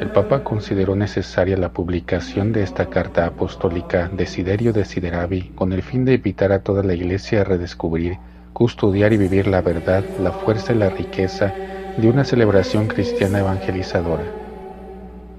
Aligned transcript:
El 0.00 0.10
Papa 0.10 0.44
consideró 0.44 0.94
necesaria 0.94 1.56
la 1.56 1.72
publicación 1.72 2.52
de 2.52 2.62
esta 2.62 2.88
carta 2.88 3.26
apostólica 3.26 4.08
Desiderio 4.08 4.72
Desideravi 4.72 5.50
con 5.54 5.72
el 5.72 5.82
fin 5.82 6.04
de 6.04 6.14
invitar 6.14 6.52
a 6.52 6.60
toda 6.60 6.82
la 6.82 6.94
Iglesia 6.94 7.40
a 7.40 7.44
redescubrir, 7.44 8.16
custodiar 8.52 9.12
y 9.12 9.16
vivir 9.16 9.48
la 9.48 9.60
verdad, 9.60 10.04
la 10.22 10.30
fuerza 10.30 10.72
y 10.72 10.76
la 10.76 10.90
riqueza 10.90 11.52
de 11.96 12.08
una 12.08 12.24
celebración 12.24 12.86
cristiana 12.86 13.40
evangelizadora. 13.40 14.24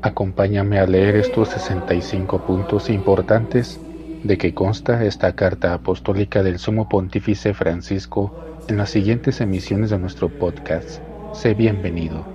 Acompáñame 0.02 0.80
a 0.80 0.86
leer 0.86 1.16
estos 1.16 1.50
65 1.50 2.46
puntos 2.46 2.90
importantes 2.90 3.80
de 4.24 4.38
que 4.38 4.54
consta 4.54 5.06
esta 5.06 5.34
carta 5.34 5.74
apostólica 5.74 6.44
del 6.44 6.60
Sumo 6.60 6.90
Pontífice 6.90 7.54
Francisco 7.54 8.49
en 8.70 8.78
las 8.78 8.92
siguientes 8.92 9.42
emisiones 9.42 9.90
de 9.90 9.98
nuestro 9.98 10.30
podcast. 10.30 11.02
Sé 11.34 11.56
bienvenido. 11.56 12.26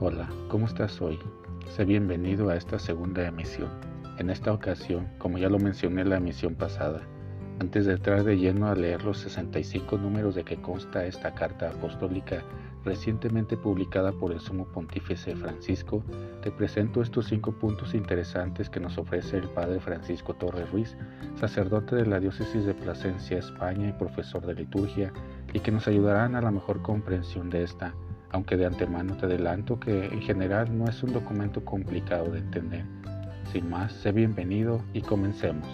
Hola, 0.00 0.28
¿cómo 0.48 0.66
estás 0.66 1.00
hoy? 1.00 1.18
Sé 1.74 1.84
bienvenido 1.84 2.50
a 2.50 2.56
esta 2.56 2.78
segunda 2.78 3.26
emisión. 3.26 3.91
En 4.18 4.28
esta 4.28 4.52
ocasión, 4.52 5.08
como 5.18 5.38
ya 5.38 5.48
lo 5.48 5.58
mencioné 5.58 6.02
en 6.02 6.10
la 6.10 6.18
emisión 6.18 6.54
pasada, 6.54 7.00
antes 7.60 7.86
de 7.86 7.92
entrar 7.94 8.24
de 8.24 8.36
lleno 8.36 8.66
a 8.66 8.74
leer 8.74 9.04
los 9.04 9.18
65 9.18 9.96
números 9.96 10.34
de 10.34 10.44
que 10.44 10.60
consta 10.60 11.06
esta 11.06 11.34
carta 11.34 11.70
apostólica 11.70 12.42
recientemente 12.84 13.56
publicada 13.56 14.12
por 14.12 14.32
el 14.32 14.40
Sumo 14.40 14.66
Pontífice 14.66 15.34
Francisco, 15.36 16.02
te 16.42 16.50
presento 16.50 17.00
estos 17.00 17.26
cinco 17.26 17.52
puntos 17.52 17.94
interesantes 17.94 18.68
que 18.68 18.80
nos 18.80 18.98
ofrece 18.98 19.38
el 19.38 19.48
Padre 19.48 19.80
Francisco 19.80 20.34
Torres 20.34 20.70
Ruiz, 20.72 20.96
sacerdote 21.36 21.96
de 21.96 22.06
la 22.06 22.20
Diócesis 22.20 22.64
de 22.66 22.74
Plasencia, 22.74 23.38
España 23.38 23.88
y 23.88 23.92
profesor 23.92 24.44
de 24.44 24.54
liturgia, 24.54 25.12
y 25.52 25.60
que 25.60 25.70
nos 25.70 25.86
ayudarán 25.88 26.34
a 26.34 26.42
la 26.42 26.50
mejor 26.50 26.82
comprensión 26.82 27.48
de 27.48 27.62
esta 27.62 27.94
aunque 28.32 28.56
de 28.56 28.66
antemano 28.66 29.14
te 29.16 29.26
adelanto 29.26 29.78
que 29.78 30.06
en 30.06 30.22
general 30.22 30.76
no 30.76 30.86
es 30.88 31.02
un 31.02 31.12
documento 31.12 31.64
complicado 31.64 32.32
de 32.32 32.38
entender. 32.38 32.84
Sin 33.50 33.68
más, 33.68 33.92
sé 33.92 34.12
bienvenido 34.12 34.82
y 34.92 35.02
comencemos. 35.02 35.68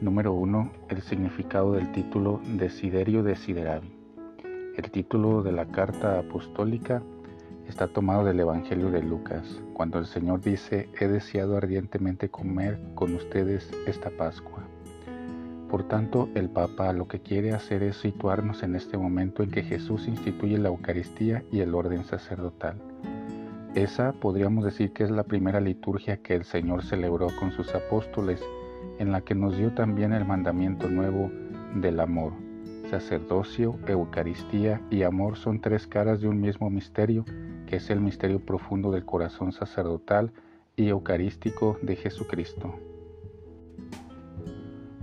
Número 0.00 0.32
1. 0.32 0.72
El 0.88 1.02
significado 1.02 1.72
del 1.72 1.92
título 1.92 2.40
Desiderio 2.56 3.22
Desideravi. 3.22 3.92
El 4.76 4.90
título 4.90 5.42
de 5.42 5.52
la 5.52 5.66
carta 5.66 6.18
apostólica 6.18 7.02
está 7.70 7.86
tomado 7.86 8.24
del 8.24 8.40
Evangelio 8.40 8.90
de 8.90 9.00
Lucas, 9.00 9.62
cuando 9.74 10.00
el 10.00 10.06
Señor 10.06 10.40
dice, 10.40 10.88
he 10.98 11.06
deseado 11.06 11.56
ardientemente 11.56 12.28
comer 12.28 12.80
con 12.96 13.14
ustedes 13.14 13.70
esta 13.86 14.10
Pascua. 14.10 14.64
Por 15.70 15.84
tanto, 15.84 16.28
el 16.34 16.50
Papa 16.50 16.92
lo 16.92 17.06
que 17.06 17.20
quiere 17.20 17.52
hacer 17.52 17.84
es 17.84 17.96
situarnos 17.96 18.64
en 18.64 18.74
este 18.74 18.98
momento 18.98 19.44
en 19.44 19.52
que 19.52 19.62
Jesús 19.62 20.08
instituye 20.08 20.58
la 20.58 20.68
Eucaristía 20.68 21.44
y 21.52 21.60
el 21.60 21.76
orden 21.76 22.04
sacerdotal. 22.04 22.76
Esa 23.76 24.12
podríamos 24.14 24.64
decir 24.64 24.92
que 24.92 25.04
es 25.04 25.10
la 25.12 25.22
primera 25.22 25.60
liturgia 25.60 26.16
que 26.16 26.34
el 26.34 26.42
Señor 26.42 26.84
celebró 26.84 27.28
con 27.38 27.52
sus 27.52 27.72
apóstoles, 27.72 28.42
en 28.98 29.12
la 29.12 29.20
que 29.20 29.36
nos 29.36 29.56
dio 29.56 29.72
también 29.74 30.12
el 30.12 30.24
mandamiento 30.24 30.88
nuevo 30.88 31.30
del 31.76 32.00
amor 32.00 32.32
sacerdocio, 32.90 33.78
Eucaristía 33.86 34.80
y 34.90 35.04
amor 35.04 35.36
son 35.36 35.60
tres 35.60 35.86
caras 35.86 36.20
de 36.20 36.28
un 36.28 36.40
mismo 36.40 36.68
misterio, 36.68 37.24
es 37.70 37.90
el 37.90 38.00
misterio 38.00 38.40
profundo 38.40 38.90
del 38.90 39.04
corazón 39.04 39.52
sacerdotal 39.52 40.32
y 40.76 40.88
eucarístico 40.88 41.78
de 41.82 41.96
Jesucristo. 41.96 42.74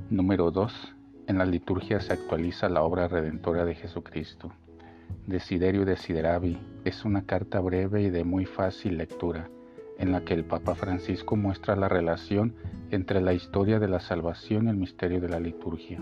Número 0.09 0.51
2. 0.51 0.95
En 1.27 1.37
la 1.37 1.45
liturgia 1.45 1.99
se 1.99 2.13
actualiza 2.13 2.69
la 2.69 2.83
obra 2.83 3.07
redentora 3.07 3.65
de 3.65 3.75
Jesucristo. 3.75 4.51
Desiderio 5.25 5.85
Desideravi 5.85 6.57
es 6.85 7.05
una 7.05 7.25
carta 7.25 7.59
breve 7.59 8.03
y 8.03 8.09
de 8.09 8.23
muy 8.23 8.45
fácil 8.45 8.97
lectura, 8.97 9.49
en 9.97 10.11
la 10.11 10.21
que 10.21 10.33
el 10.33 10.45
Papa 10.45 10.75
Francisco 10.75 11.35
muestra 11.35 11.75
la 11.75 11.89
relación 11.89 12.55
entre 12.91 13.21
la 13.21 13.33
historia 13.33 13.79
de 13.79 13.87
la 13.87 13.99
salvación 13.99 14.67
y 14.67 14.69
el 14.69 14.77
misterio 14.77 15.19
de 15.19 15.29
la 15.29 15.39
liturgia. 15.39 16.01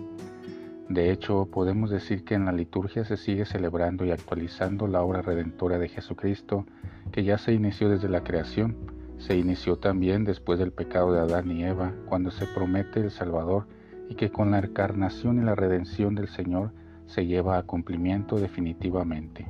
De 0.90 1.12
hecho, 1.12 1.47
podemos 1.51 1.90
decir 1.90 2.23
que 2.23 2.35
en 2.35 2.46
la 2.46 2.51
liturgia 2.51 3.06
se 3.06 3.18
sigue 3.18 3.46
celebrando 3.46 4.06
y 4.06 4.12
actualizando 4.12 4.88
la 4.88 5.01
obra 5.01 5.23
redentora 5.23 5.79
de 5.79 5.90
Jesucristo, 5.90 6.66
que 7.12 7.23
ya 7.23 7.40
se 7.40 7.53
inició 7.53 7.90
desde 7.90 8.07
la 8.07 8.23
creación, 8.23 8.75
se 9.18 9.35
inició 9.35 9.78
también 9.78 10.25
después 10.25 10.59
del 10.59 10.72
pecado 10.72 11.12
de 11.12 11.22
Adán 11.22 11.50
y 11.50 11.63
Eva, 11.63 11.94
cuando 12.07 12.29
se 12.29 12.45
promete 12.45 13.00
el 13.00 13.09
Salvador 13.09 13.68
y 14.09 14.16
que 14.16 14.29
con 14.29 14.51
la 14.51 14.59
encarnación 14.59 15.41
y 15.41 15.45
la 15.45 15.56
redención 15.56 16.13
del 16.13 16.28
Señor 16.28 16.72
se 17.07 17.25
lleva 17.25 17.57
a 17.57 17.63
cumplimiento 17.63 18.38
definitivamente. 18.38 19.47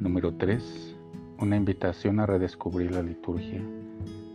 Número 0.00 0.34
3. 0.34 0.96
Una 1.38 1.56
invitación 1.56 2.20
a 2.20 2.26
redescubrir 2.26 2.92
la 2.92 3.02
liturgia. 3.02 3.60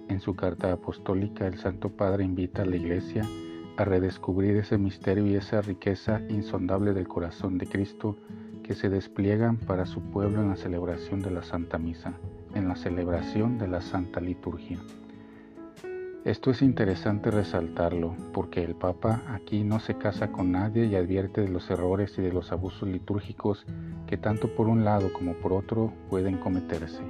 En 0.10 0.20
su 0.20 0.36
carta 0.36 0.72
apostólica, 0.72 1.48
el 1.48 1.58
Santo 1.58 1.90
Padre 1.90 2.24
invita 2.24 2.62
a 2.62 2.66
la 2.66 2.76
Iglesia 2.76 3.24
a 3.24 3.47
redescubrir 3.86 4.58
ese 4.58 4.78
misterio 4.78 5.26
y 5.28 5.36
esa 5.36 5.62
riqueza 5.62 6.22
insondable 6.30 6.94
del 6.94 7.08
corazón 7.08 7.58
de 7.58 7.68
Cristo 7.68 8.18
que 8.64 8.76
se 8.76 8.90
despliegan 8.90 9.58
para 9.58 9.86
su 9.86 10.02
pueblo 10.02 10.42
en 10.42 10.50
la 10.50 10.56
celebración 10.56 11.22
de 11.22 11.32
la 11.32 11.44
Santa 11.44 11.78
Misa, 11.78 12.14
en 12.54 12.68
la 12.68 12.76
celebración 12.76 13.58
de 13.58 13.68
la 13.68 13.82
Santa 13.82 14.20
Liturgia. 14.20 14.78
Esto 16.26 16.52
es 16.52 16.62
interesante 16.62 17.32
resaltarlo 17.32 18.14
porque 18.34 18.62
el 18.62 18.76
Papa 18.76 19.22
aquí 19.30 19.64
no 19.64 19.80
se 19.80 19.96
casa 19.96 20.34
con 20.34 20.52
nadie 20.52 20.86
y 20.86 20.96
advierte 20.96 21.40
de 21.40 21.48
los 21.48 21.70
errores 21.70 22.18
y 22.18 22.22
de 22.22 22.34
los 22.34 22.52
abusos 22.52 22.90
litúrgicos 22.90 23.66
que 24.08 24.18
tanto 24.18 24.54
por 24.54 24.68
un 24.68 24.84
lado 24.84 25.14
como 25.14 25.36
por 25.36 25.54
otro 25.54 25.94
pueden 26.10 26.38
cometerse. 26.38 27.02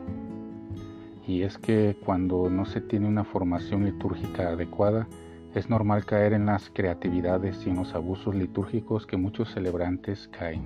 Y 1.25 1.41
es 1.41 1.57
que 1.57 1.97
cuando 2.05 2.51
no 2.51 2.65
se 2.65 2.79
tiene 2.79 3.07
una 3.07 3.23
formación 3.23 3.85
litúrgica 3.85 4.49
adecuada, 4.49 5.07
es 5.57 5.71
normal 5.71 6.05
caer 6.05 6.33
en 6.33 6.45
las 6.45 6.69
creatividades 6.69 7.65
y 7.65 7.71
en 7.71 7.77
los 7.77 7.95
abusos 7.95 8.35
litúrgicos 8.35 9.07
que 9.07 9.17
muchos 9.17 9.51
celebrantes 9.51 10.27
caen. 10.27 10.63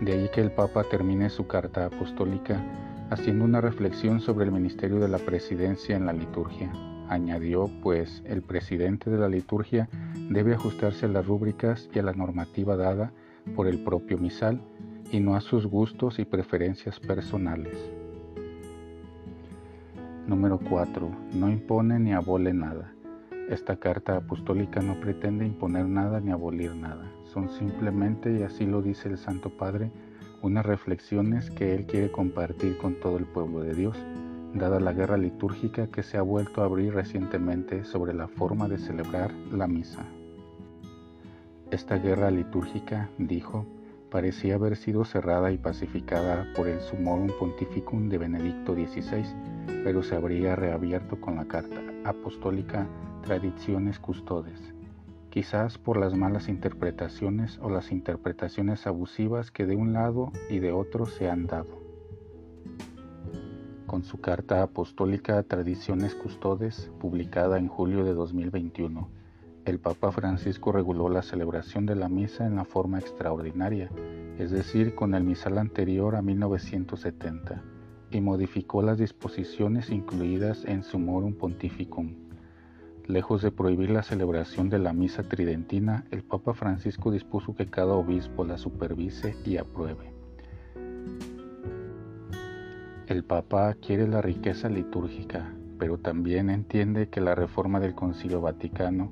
De 0.00 0.12
ahí 0.12 0.30
que 0.32 0.40
el 0.40 0.50
Papa 0.50 0.84
termine 0.84 1.28
su 1.28 1.46
carta 1.46 1.84
apostólica 1.84 2.58
haciendo 3.10 3.44
una 3.44 3.60
reflexión 3.60 4.20
sobre 4.20 4.46
el 4.46 4.52
ministerio 4.52 4.98
de 4.98 5.08
la 5.08 5.18
presidencia 5.18 5.94
en 5.94 6.06
la 6.06 6.14
liturgia. 6.14 6.72
Añadió, 7.10 7.70
pues, 7.82 8.22
el 8.24 8.40
presidente 8.40 9.10
de 9.10 9.18
la 9.18 9.28
liturgia 9.28 9.90
debe 10.30 10.54
ajustarse 10.54 11.04
a 11.04 11.10
las 11.10 11.26
rúbricas 11.26 11.90
y 11.92 11.98
a 11.98 12.02
la 12.02 12.12
normativa 12.14 12.76
dada 12.76 13.12
por 13.54 13.66
el 13.66 13.84
propio 13.84 14.16
misal 14.16 14.62
y 15.12 15.20
no 15.20 15.34
a 15.36 15.42
sus 15.42 15.66
gustos 15.66 16.18
y 16.18 16.24
preferencias 16.24 16.98
personales. 16.98 17.76
Número 20.26 20.58
4. 20.58 21.10
No 21.34 21.50
impone 21.50 21.98
ni 21.98 22.12
abole 22.12 22.54
nada. 22.54 22.92
Esta 23.48 23.76
carta 23.76 24.18
apostólica 24.18 24.82
no 24.82 25.00
pretende 25.00 25.46
imponer 25.46 25.86
nada 25.86 26.20
ni 26.20 26.30
abolir 26.30 26.74
nada. 26.74 27.10
Son 27.32 27.48
simplemente, 27.48 28.30
y 28.38 28.42
así 28.42 28.66
lo 28.66 28.82
dice 28.82 29.08
el 29.08 29.16
Santo 29.16 29.48
Padre, 29.48 29.90
unas 30.42 30.66
reflexiones 30.66 31.50
que 31.50 31.74
Él 31.74 31.86
quiere 31.86 32.12
compartir 32.12 32.76
con 32.76 33.00
todo 33.00 33.16
el 33.16 33.24
pueblo 33.24 33.60
de 33.60 33.74
Dios, 33.74 33.96
dada 34.52 34.80
la 34.80 34.92
guerra 34.92 35.16
litúrgica 35.16 35.86
que 35.86 36.02
se 36.02 36.18
ha 36.18 36.22
vuelto 36.22 36.60
a 36.60 36.66
abrir 36.66 36.92
recientemente 36.92 37.84
sobre 37.84 38.12
la 38.12 38.28
forma 38.28 38.68
de 38.68 38.76
celebrar 38.76 39.32
la 39.50 39.66
misa. 39.66 40.04
Esta 41.70 41.96
guerra 41.96 42.30
litúrgica, 42.30 43.08
dijo, 43.16 43.64
parecía 44.10 44.56
haber 44.56 44.76
sido 44.76 45.06
cerrada 45.06 45.52
y 45.52 45.56
pacificada 45.56 46.46
por 46.54 46.68
el 46.68 46.82
Sumorum 46.82 47.30
Pontificum 47.38 48.10
de 48.10 48.18
Benedicto 48.18 48.74
XVI, 48.74 49.24
pero 49.84 50.02
se 50.02 50.16
habría 50.16 50.54
reabierto 50.54 51.18
con 51.18 51.36
la 51.36 51.46
carta 51.46 51.80
apostólica 52.04 52.86
tradiciones 53.22 53.98
custodes, 53.98 54.74
quizás 55.30 55.78
por 55.78 55.98
las 55.98 56.16
malas 56.16 56.48
interpretaciones 56.48 57.58
o 57.62 57.70
las 57.70 57.92
interpretaciones 57.92 58.86
abusivas 58.86 59.50
que 59.50 59.66
de 59.66 59.76
un 59.76 59.92
lado 59.92 60.32
y 60.48 60.58
de 60.58 60.72
otro 60.72 61.06
se 61.06 61.28
han 61.30 61.46
dado. 61.46 61.78
Con 63.86 64.04
su 64.04 64.20
carta 64.20 64.62
apostólica 64.62 65.42
Tradiciones 65.42 66.14
Custodes, 66.14 66.90
publicada 67.00 67.58
en 67.58 67.68
julio 67.68 68.04
de 68.04 68.14
2021, 68.14 69.08
el 69.64 69.78
Papa 69.78 70.12
Francisco 70.12 70.72
reguló 70.72 71.08
la 71.08 71.22
celebración 71.22 71.86
de 71.86 71.94
la 71.94 72.08
misa 72.08 72.46
en 72.46 72.56
la 72.56 72.64
forma 72.64 72.98
extraordinaria, 72.98 73.90
es 74.38 74.50
decir, 74.50 74.94
con 74.94 75.14
el 75.14 75.24
misal 75.24 75.58
anterior 75.58 76.16
a 76.16 76.22
1970, 76.22 77.62
y 78.10 78.20
modificó 78.20 78.82
las 78.82 78.98
disposiciones 78.98 79.90
incluidas 79.90 80.64
en 80.64 80.82
Sumorum 80.82 81.34
Pontificum. 81.34 82.27
Lejos 83.08 83.40
de 83.40 83.50
prohibir 83.50 83.88
la 83.88 84.02
celebración 84.02 84.68
de 84.68 84.78
la 84.78 84.92
misa 84.92 85.22
tridentina, 85.22 86.04
el 86.10 86.22
Papa 86.22 86.52
Francisco 86.52 87.10
dispuso 87.10 87.54
que 87.54 87.64
cada 87.64 87.94
obispo 87.94 88.44
la 88.44 88.58
supervise 88.58 89.34
y 89.46 89.56
apruebe. 89.56 90.12
El 93.06 93.24
Papa 93.24 93.74
quiere 93.80 94.06
la 94.06 94.20
riqueza 94.20 94.68
litúrgica, 94.68 95.50
pero 95.78 95.96
también 95.96 96.50
entiende 96.50 97.08
que 97.08 97.22
la 97.22 97.34
reforma 97.34 97.80
del 97.80 97.94
Concilio 97.94 98.42
Vaticano 98.42 99.10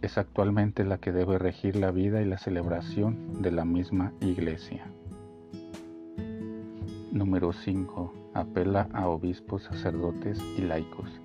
es 0.00 0.16
actualmente 0.16 0.82
la 0.82 0.96
que 0.96 1.12
debe 1.12 1.38
regir 1.38 1.76
la 1.76 1.90
vida 1.90 2.22
y 2.22 2.24
la 2.24 2.38
celebración 2.38 3.42
de 3.42 3.50
la 3.50 3.66
misma 3.66 4.14
Iglesia. 4.22 4.86
Número 7.12 7.52
5. 7.52 8.30
Apela 8.32 8.88
a 8.94 9.06
obispos, 9.06 9.64
sacerdotes 9.64 10.42
y 10.56 10.62
laicos. 10.62 11.20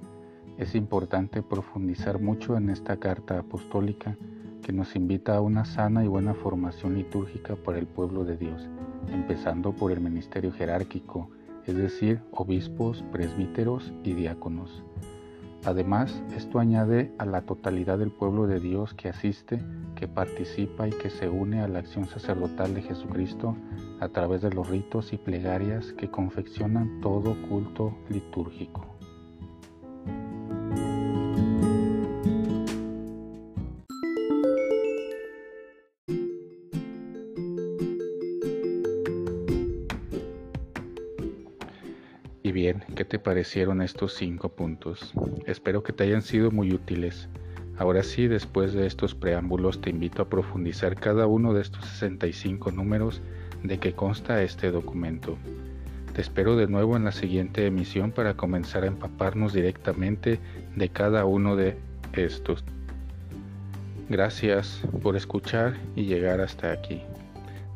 Es 0.60 0.76
importante 0.76 1.42
profundizar 1.42 2.22
mucho 2.22 2.56
en 2.56 2.70
esta 2.70 2.98
carta 2.98 3.40
apostólica 3.40 4.16
que 4.62 4.72
nos 4.72 4.96
invita 4.96 5.36
a 5.36 5.42
una 5.42 5.66
sana 5.66 6.04
y 6.04 6.08
buena 6.08 6.36
formación 6.36 6.94
litúrgica 6.94 7.56
para 7.56 7.80
el 7.80 7.88
pueblo 7.88 8.26
de 8.26 8.38
Dios, 8.38 8.70
empezando 9.08 9.72
por 9.72 9.92
el 9.92 10.02
ministerio 10.02 10.52
jerárquico, 10.52 11.32
es 11.66 11.76
decir, 11.76 12.22
obispos, 12.32 13.04
presbíteros 13.12 13.92
y 14.04 14.14
diáconos 14.14 14.84
Además, 15.66 16.24
esto 16.36 16.60
añade 16.60 17.12
a 17.18 17.26
la 17.26 17.42
totalidad 17.42 17.98
del 17.98 18.12
pueblo 18.12 18.48
de 18.48 18.60
Dios 18.60 18.94
que 18.94 19.10
asiste, 19.10 19.62
que 19.96 20.08
participa 20.08 20.88
y 20.88 20.92
que 20.92 21.10
se 21.10 21.28
une 21.28 21.62
a 21.62 21.68
la 21.68 21.80
acción 21.80 22.08
sacerdotal 22.08 22.74
de 22.74 22.82
Jesucristo 22.82 23.58
a 24.00 24.08
través 24.08 24.42
de 24.42 24.52
los 24.52 24.70
ritos 24.70 25.12
y 25.12 25.18
plegarias 25.18 25.92
que 25.94 26.10
confeccionan 26.10 27.02
todo 27.02 27.36
culto 27.50 27.94
litúrgico. 28.10 28.99
¿Qué 42.96 43.06
te 43.06 43.20
parecieron 43.20 43.82
estos 43.82 44.14
cinco 44.14 44.50
puntos? 44.50 45.14
Espero 45.46 45.84
que 45.84 45.94
te 45.94 46.04
hayan 46.04 46.22
sido 46.22 46.52
muy 46.52 46.74
útiles. 46.74 47.30
Ahora 47.78 48.04
sí, 48.04 48.28
después 48.28 48.74
de 48.74 48.86
estos 48.86 49.16
preámbulos, 49.16 49.80
te 49.82 49.90
invito 49.90 50.22
a 50.22 50.30
profundizar 50.30 50.96
cada 50.96 51.28
uno 51.28 51.54
de 51.54 51.62
estos 51.62 51.86
65 51.86 52.72
números 52.72 53.22
de 53.64 53.80
que 53.80 53.94
consta 53.94 54.44
este 54.44 54.72
documento. 54.72 55.38
Te 56.14 56.22
espero 56.22 56.56
de 56.58 56.68
nuevo 56.68 56.98
en 56.98 57.06
la 57.06 57.12
siguiente 57.12 57.66
emisión 57.66 58.12
para 58.12 58.36
comenzar 58.36 58.84
a 58.84 58.88
empaparnos 58.88 59.54
directamente 59.54 60.40
de 60.76 60.90
cada 60.90 61.26
uno 61.26 61.56
de 61.56 61.78
estos. 62.14 62.64
Gracias 64.10 64.82
por 65.02 65.16
escuchar 65.16 65.78
y 65.96 66.06
llegar 66.06 66.42
hasta 66.42 66.72
aquí. 66.72 67.02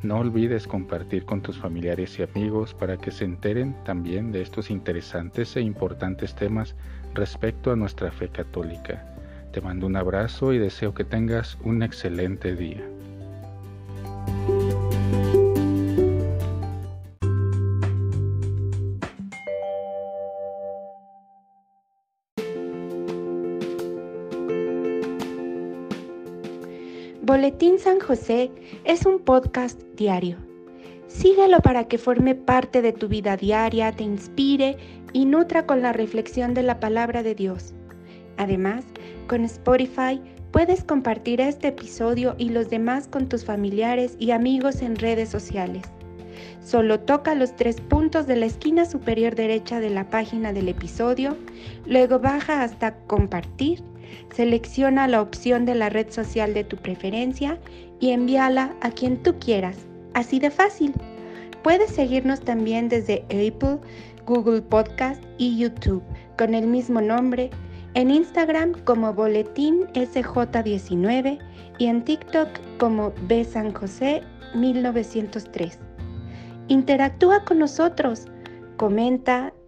No 0.04 0.18
olvides 0.18 0.68
compartir 0.68 1.24
con 1.24 1.42
tus 1.42 1.58
familiares 1.58 2.20
y 2.20 2.24
amigos 2.24 2.74
para 2.74 2.98
que 2.98 3.10
se 3.10 3.24
enteren 3.24 3.74
también 3.86 4.34
de 4.34 4.42
estos 4.42 4.70
interesantes 4.70 5.56
e 5.56 5.62
importantes 5.62 6.36
temas 6.36 6.76
respecto 7.14 7.72
a 7.72 7.78
nuestra 7.78 8.12
fe 8.12 8.28
católica. 8.28 9.06
Te 9.54 9.62
mando 9.62 9.88
un 9.88 9.96
abrazo 9.96 10.52
y 10.52 10.58
deseo 10.58 10.94
que 10.94 11.06
tengas 11.06 11.58
un 11.64 11.84
excelente 11.84 12.54
día. 12.54 12.84
Boletín 27.26 27.80
San 27.80 28.02
José 28.02 28.52
es 28.84 29.06
un 29.06 29.18
podcast 29.18 29.82
diario. 29.96 30.36
Síguelo 31.08 31.62
para 31.62 31.88
que 31.88 31.98
forme 31.98 32.36
parte 32.36 32.82
de 32.82 32.92
tu 32.92 33.08
vida 33.08 33.38
diaria, 33.38 33.94
te 33.94 34.04
inspire 34.04 34.76
y 35.14 35.24
nutra 35.24 35.66
con 35.66 35.82
la 35.82 35.94
reflexión 35.94 36.54
de 36.54 36.64
la 36.64 36.82
palabra 36.82 37.24
de 37.24 37.34
Dios. 37.34 37.74
Además, 38.36 38.84
con 39.28 39.46
Spotify 39.46 40.20
puedes 40.52 40.84
compartir 40.84 41.40
este 41.40 41.70
episodio 41.70 42.36
y 42.38 42.50
los 42.50 42.70
demás 42.70 43.08
con 43.08 43.30
tus 43.30 43.46
familiares 43.46 44.18
y 44.20 44.32
amigos 44.32 44.82
en 44.82 44.98
redes 44.98 45.30
sociales. 45.30 45.84
Solo 46.62 47.00
toca 47.00 47.36
los 47.36 47.56
tres 47.56 47.80
puntos 47.80 48.28
de 48.28 48.36
la 48.36 48.48
esquina 48.48 48.84
superior 48.84 49.34
derecha 49.34 49.80
de 49.80 49.92
la 49.92 50.10
página 50.10 50.52
del 50.52 50.68
episodio, 50.68 51.38
luego 51.86 52.20
baja 52.20 52.64
hasta 52.64 52.98
compartir 53.06 53.82
Selecciona 54.34 55.08
la 55.08 55.22
opción 55.22 55.66
de 55.66 55.76
la 55.76 55.90
red 55.90 56.10
social 56.12 56.54
de 56.54 56.64
tu 56.64 56.78
preferencia 56.78 57.60
y 58.00 58.12
envíala 58.12 58.76
a 58.82 58.92
quien 58.92 59.22
tú 59.22 59.38
quieras. 59.40 59.78
Así 60.14 60.40
de 60.40 60.52
fácil. 60.52 60.94
Puedes 61.64 61.92
seguirnos 61.92 62.42
también 62.42 62.90
desde 62.90 63.24
Apple, 63.30 63.80
Google 64.26 64.62
Podcast 64.62 65.24
y 65.38 65.58
YouTube 65.58 66.04
con 66.38 66.54
el 66.54 66.68
mismo 66.68 67.02
nombre, 67.02 67.50
en 67.94 68.12
Instagram 68.12 68.74
como 68.86 69.14
Boletín 69.14 69.86
SJ19 69.94 71.40
y 71.78 71.86
en 71.86 72.04
TikTok 72.04 72.50
como 72.80 73.14
B 73.28 73.44
San 73.46 73.74
José 73.74 74.22
1903. 74.56 75.80
Interactúa 76.68 77.44
con 77.46 77.60
nosotros, 77.60 78.26
comenta, 78.78 79.54